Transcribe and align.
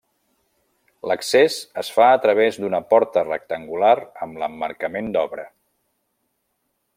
L'accés 1.09 1.57
es 1.81 1.91
fa 1.97 2.07
a 2.13 2.21
través 2.23 2.57
d'una 2.63 2.79
porta 2.93 3.25
rectangular 3.27 3.93
amb 4.27 4.41
l'emmarcament 4.45 5.13
d'obra. 5.17 5.47